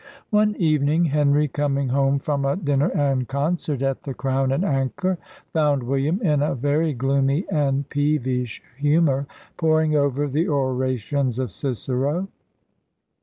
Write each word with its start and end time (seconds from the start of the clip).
One 0.31 0.55
evening, 0.55 1.05
Henry, 1.05 1.47
coming 1.47 1.89
home 1.89 2.17
from 2.17 2.43
a 2.43 2.55
dinner 2.55 2.87
and 2.89 3.27
concert 3.27 3.83
at 3.83 4.01
the 4.01 4.15
Crown 4.15 4.51
and 4.51 4.65
Anchor 4.65 5.19
found 5.53 5.83
William, 5.83 6.19
in 6.23 6.41
a 6.41 6.55
very 6.55 6.91
gloomy 6.91 7.45
and 7.51 7.87
peevish 7.87 8.63
humour, 8.77 9.27
poring 9.57 9.95
over 9.95 10.27
the 10.27 10.49
orations 10.49 11.37
of 11.37 11.51
Cicero. 11.51 12.27